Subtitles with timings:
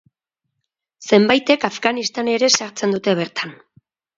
[1.09, 3.55] Zenbaitek Afganistan ere sartzen dute bertan.